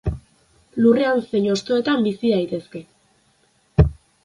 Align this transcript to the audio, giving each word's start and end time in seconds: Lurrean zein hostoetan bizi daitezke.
Lurrean 0.85 1.21
zein 1.25 1.45
hostoetan 1.57 2.07
bizi 2.09 2.33
daitezke. 2.33 2.85